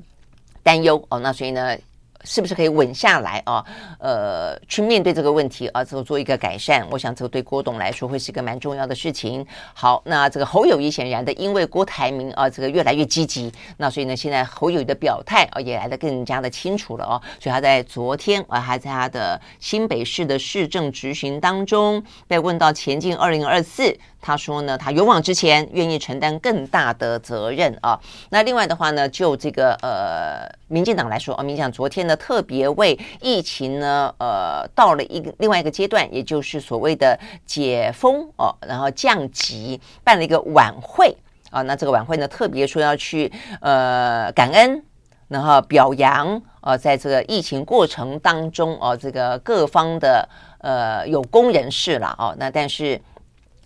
[0.62, 1.20] 担忧哦。
[1.20, 1.76] 那所以呢，
[2.24, 3.64] 是不是可以稳下来啊？
[3.98, 6.86] 呃，去面对这个问题啊，之后做一个改善。
[6.90, 9.46] 我想这个对郭董来说会是一个蛮重要的事情。
[9.74, 17.20] 好，那这个侯友谊显然的，因为郭台铭啊，这个越来越积极，那所以呢，现在侯友谊的表态啊也来得更加的清楚了哦。
[17.38, 23.96] 所以他在昨天啊，还在他的新北市的市政执行当中被问到前进二零二四。
[24.20, 27.98] 他说呢，他勇往直前，愿意承担更大的责任啊。
[28.28, 41.16] 那另外的话呢，就这个呃，民进党来说啊，民进党昨天呢特别为疫情呢呃到了一个另外一个阶段，也就是所谓的解封哦，然后降级，办了一个晚会
[41.50, 41.62] 啊。
[41.62, 44.82] 那这个晚会呢，特别说要去呃感恩，
[45.28, 52.36] 然后表扬呃，在这个疫情过程当中哦，这个各方的呃有功人士了哦。
[52.38, 53.00] 那但是。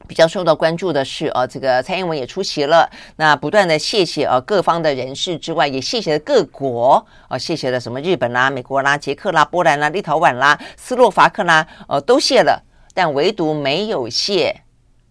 [0.07, 14.55] 比较受到关注的是，呃，这个蔡英文也出席了，那不断的谢谢呃各方的人士之外，也谢谢了各国，呃，谢谢了什么日本啦、美国啦、捷克啦、波兰啦、立陶宛啦、斯洛伐克啦，呃，都谢了，但唯独没有谢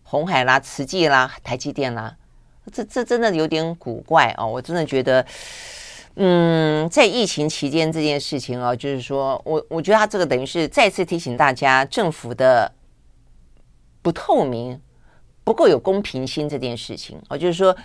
[0.03, 2.15] 红海啦、慈济啦、台积电啦，
[2.71, 5.25] 这这真的有点古怪哦，我真的觉得，
[6.17, 12.71] 嗯，在疫情期间这件事情啊，就是说我我觉得他这个等于是再次提醒大家政府的。
[14.03, 14.79] 不透明，
[15.43, 17.75] 不够有公平心这件事情，哦，就是说，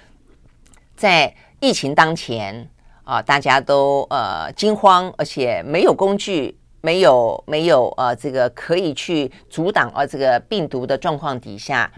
[0.96, 2.68] 在疫情当前
[3.04, 11.90] 啊，大家都呃惊慌，而且没有工具，没有没有呃这个可以去阻挡呃这个病毒的状况底下，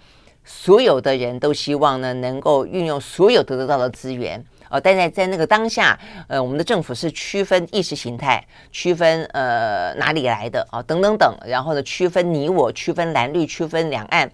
[0.44, 4.44] 所有的人都希望呢能够运用所有得到的资源。
[4.70, 5.98] 哦，但在在那个当下，
[6.28, 14.30] 呃，我们的政府是区分意识形态，区分呃哪里来的啊、哦，等等等，然后呢，区分你我，区分蓝绿，区分两岸。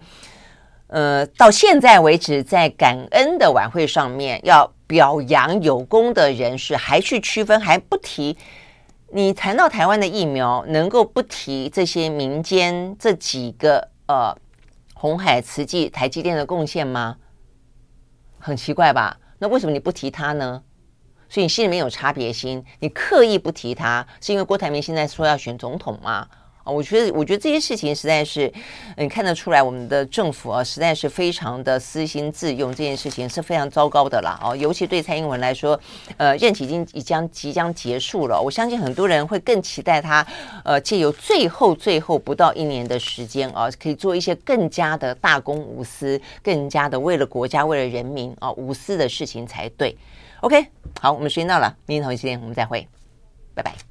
[0.89, 8.37] 呃，到现在为止，在感恩的晚会上面，要表扬有功的人士，还去区分，还不提。
[9.09, 14.37] 你谈到台湾的疫苗，能够不提这些民间这几个呃
[14.95, 17.17] 红海、慈济、台积电的贡献吗？
[18.39, 19.17] 很奇怪吧？
[19.39, 20.63] 那为什么你不提他呢？
[21.29, 26.29] 所以你心里面有差别心，你刻意不提他，是因为郭台铭现在说要选总统吗？
[26.67, 28.53] 啊，我觉得，我觉得这些事情实在是，
[28.97, 34.37] 你看得出来，我们的政府啊，实在是非常的私心自用，这件事情是非常糟糕的啦。
[34.43, 35.79] 哦，尤其对蔡英文来说，
[36.17, 40.27] 呃，任期已经已将即将结束了，我相信很多人会更期待他，
[40.65, 49.97] 呃，借由最后最后不到一年的时间啊，可以做一些更加的大公无私，更加的为了国家、为了人民啊无私的事情才对。
[50.41, 50.67] OK，
[51.01, 52.89] 好，我们时间到了，明天同一时间我们再会，
[53.55, 53.86] 拜拜。